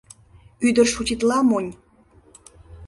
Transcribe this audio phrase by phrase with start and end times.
[0.67, 1.71] Ӱдыр шутитла, монь.